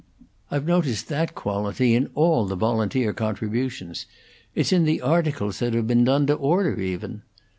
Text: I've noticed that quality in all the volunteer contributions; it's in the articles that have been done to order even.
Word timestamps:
I've 0.49 0.65
noticed 0.65 1.09
that 1.09 1.35
quality 1.35 1.93
in 1.93 2.09
all 2.15 2.47
the 2.47 2.55
volunteer 2.55 3.13
contributions; 3.13 4.07
it's 4.55 4.73
in 4.73 4.85
the 4.85 4.99
articles 4.99 5.59
that 5.59 5.75
have 5.75 5.85
been 5.85 6.05
done 6.05 6.25
to 6.25 6.33
order 6.33 6.81
even. 6.81 7.21